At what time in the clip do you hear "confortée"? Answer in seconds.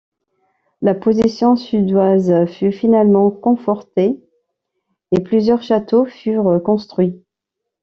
3.29-4.19